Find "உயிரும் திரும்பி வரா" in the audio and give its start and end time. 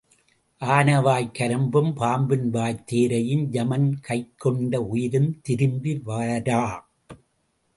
4.81-6.63